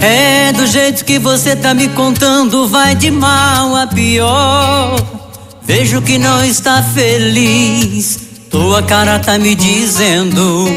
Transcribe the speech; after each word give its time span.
É 0.00 0.52
do 0.52 0.66
jeito 0.66 1.04
que 1.04 1.18
você 1.18 1.54
tá 1.54 1.74
me 1.74 1.88
contando, 1.88 2.66
vai 2.66 2.94
de 2.94 3.10
mal 3.10 3.76
a 3.76 3.86
pior. 3.86 4.98
Vejo 5.62 6.00
que 6.00 6.18
não 6.18 6.44
está 6.44 6.82
feliz, 6.82 8.18
tua 8.50 8.82
cara 8.82 9.18
tá 9.18 9.38
me 9.38 9.54
dizendo. 9.54 10.68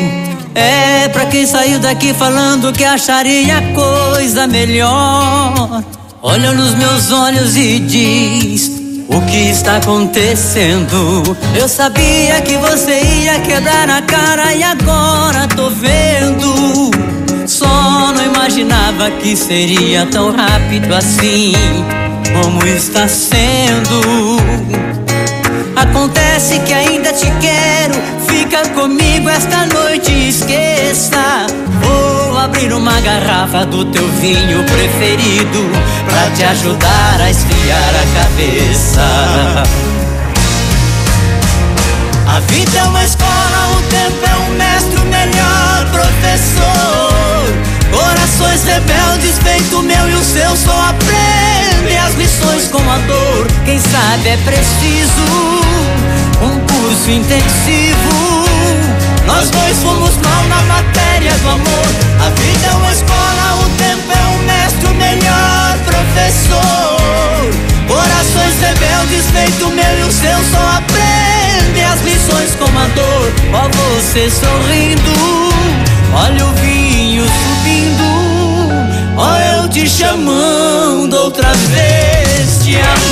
É 0.54 1.08
pra 1.08 1.26
quem 1.26 1.48
saiu 1.48 1.80
daqui 1.80 2.14
falando 2.14 2.74
que 2.74 2.84
acharia 2.84 3.62
coisa 3.74 4.46
melhor. 4.46 5.84
Olha 6.22 6.52
nos 6.52 6.76
meus 6.76 7.12
olhos 7.12 7.56
e 7.56 7.80
diz 7.80 8.72
o 9.08 9.22
que 9.22 9.50
está 9.50 9.78
acontecendo. 9.78 11.38
Eu 11.56 11.68
sabia 11.68 12.42
que 12.42 12.58
você 12.58 13.02
ia 13.02 13.40
quebrar 13.40 13.90
a 13.90 14.02
cara 14.02 14.54
e 14.54 14.64
agora 14.64 15.48
tô 15.56 15.70
vendo. 15.70 16.92
Só 17.48 18.14
não 18.14 18.23
imaginava 18.44 19.10
que 19.10 19.38
seria 19.38 20.06
tão 20.06 20.36
rápido 20.36 20.94
assim 20.94 21.54
como 22.34 22.66
está 22.66 23.08
sendo. 23.08 24.38
Acontece 25.78 26.60
que 26.60 26.74
ainda 26.74 27.14
te 27.14 27.32
quero, 27.40 27.94
fica 28.28 28.68
comigo 28.72 29.30
esta 29.30 29.66
noite, 29.68 30.12
esqueça. 30.12 31.48
Vou 31.82 32.38
abrir 32.38 32.74
uma 32.74 33.00
garrafa 33.00 33.66
do 33.66 33.86
teu 33.86 34.06
vinho 34.20 34.62
preferido 34.66 35.60
pra 36.06 36.30
te 36.36 36.44
ajudar 36.44 37.22
a 37.22 37.30
esfriar 37.30 37.94
a 37.96 38.24
cabeça. 38.24 39.64
A 42.28 42.40
vida 42.42 42.78
é 42.78 42.84
uma 42.84 43.04
escola, 43.06 43.78
o 43.78 43.82
tempo 43.84 44.26
é 44.26 44.36
um 44.36 44.58
mestre, 44.58 44.93
com 53.24 53.30
a 53.30 53.32
dor. 53.32 53.48
Quem 53.66 53.80
sabe 53.80 54.30
é 54.30 54.38
preciso 54.38 55.26
um 56.42 56.60
curso 56.68 57.12
intensivo. 57.12 58.46
Nós 59.26 59.50
dois 59.50 59.78
fomos 59.82 60.16
mal 60.18 60.44
na 60.50 60.62
matéria 60.64 61.32
do 61.40 61.50
amor. 61.50 61.88
A 62.20 62.30
vida 62.30 62.68
é 62.68 62.72
uma 62.76 62.92
escola, 62.92 63.66
o 63.66 63.70
tempo 63.78 64.12
é 64.12 64.28
um 64.28 64.38
mestre, 64.46 64.88
o 64.88 64.94
melhor 64.96 65.78
professor. 65.86 67.04
Corações 67.88 68.60
rebeldes, 68.60 69.26
feito 69.32 69.70
meu 69.70 70.00
e 70.00 70.04
o 70.04 70.12
seu, 70.12 70.38
só 70.52 70.78
aprende 70.78 71.82
as 71.82 72.02
lições 72.02 72.56
com 72.56 72.66
a 72.66 72.88
dor. 72.96 73.34
Ó 73.54 73.70
você 73.70 74.30
sorrindo, 74.30 75.14
olha 76.14 76.46
o 76.46 76.54
vinho 76.56 77.26
subindo, 77.26 78.04
ó 79.18 79.38
eu 79.38 79.70
te 79.70 79.88
chamando 79.88 81.14
outra 81.14 81.54
vez 81.54 82.64
de 82.64 82.76
amor. 82.78 83.03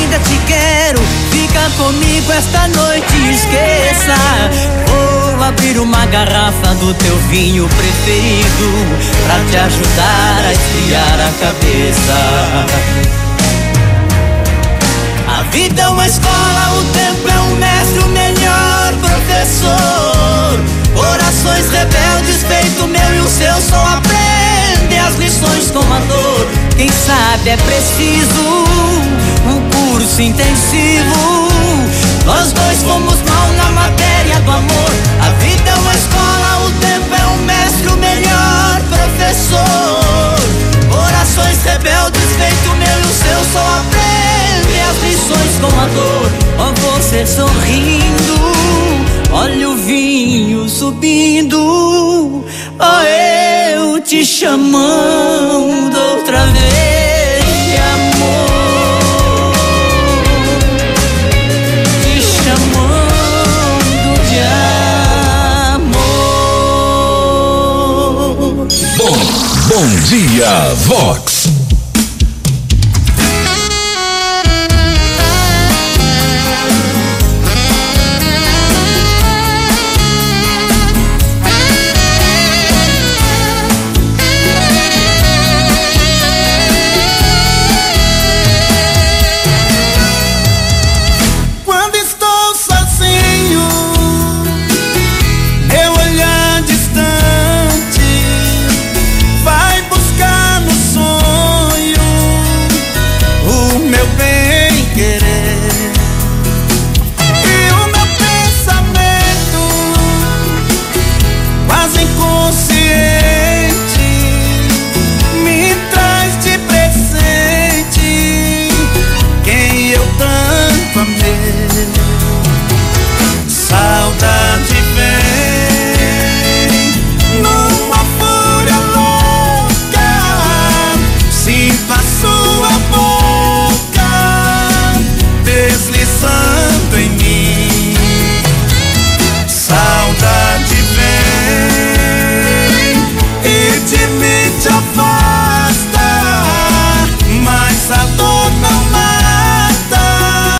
Ainda 0.00 0.18
te 0.20 0.38
quero, 0.46 1.00
fica 1.30 1.60
comigo 1.76 2.32
esta 2.32 2.68
noite, 2.68 3.30
esqueça. 3.30 4.16
Vou 4.86 5.44
abrir 5.44 5.78
uma 5.78 6.06
garrafa 6.06 6.74
do 6.80 6.94
teu 6.94 7.16
vinho 7.28 7.68
preferido 7.68 8.70
pra 9.26 9.36
te 9.50 9.56
ajudar 9.56 10.44
a 10.46 10.52
esfriar 10.52 11.18
a 11.20 11.32
cabeça. 11.44 12.66
A 15.28 15.42
vida 15.50 15.82
é 15.82 15.88
uma 15.88 16.06
escola, 16.06 16.78
o 16.78 16.84
tempo 16.92 17.28
é 17.28 17.40
um 17.40 17.56
mestre, 17.56 17.98
o 18.00 18.08
melhor 18.08 18.92
professor. 19.00 20.60
Corações 20.94 21.70
rebeldes, 21.70 22.42
feito 22.48 22.86
meu 22.88 23.14
e 23.16 23.20
o 23.20 23.28
seu, 23.28 23.54
só 23.60 23.98
aprende 23.98 24.96
as 24.98 25.16
lições 25.16 25.70
com 25.70 25.80
a 25.80 25.98
dor. 26.00 26.48
Quem 26.76 26.88
sabe 26.88 27.50
é 27.50 27.56
preciso 27.56 28.64
um 29.46 29.70
curso 30.00 30.22
intensivo. 30.22 31.48
Nós 32.24 32.52
dois 32.52 32.82
fomos 32.82 33.20
mal 33.22 33.48
na 33.56 33.70
matéria 33.72 34.40
do 34.40 34.50
amor. 34.50 34.92
A 35.20 35.30
vida 35.42 35.70
é 35.70 35.74
uma 35.74 35.94
escola, 35.94 36.66
o 36.66 36.70
tempo 36.80 37.14
é 37.14 37.26
um 37.26 37.36
mestre, 37.44 37.88
o 37.88 37.96
melhor 37.96 38.80
professor. 38.88 40.36
Corações 40.90 41.62
rebeldes, 41.64 42.22
feito 42.38 42.76
meu 42.76 42.98
e 42.98 43.06
o 43.06 43.14
seu, 43.14 43.44
só 43.52 43.60
aprende 43.80 44.80
as 44.88 44.96
lições 45.02 45.58
com 45.60 45.80
a 45.80 45.86
dor. 45.86 46.30
Ó 46.58 46.72
você 46.80 47.26
sorrindo, 47.26 48.40
olha 49.32 49.68
o 49.68 49.76
vinho 49.76 50.66
subindo. 50.68 52.42
Ó 52.78 53.02
eu 53.02 54.00
te 54.00 54.24
chamando 54.24 55.98
outra 56.12 56.46
vez 56.46 56.99
bom 69.70 69.86
dia, 70.08 70.74
Vox. 70.86 71.59